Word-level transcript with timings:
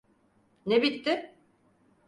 Ne 0.65 0.81
bitti? 0.81 1.33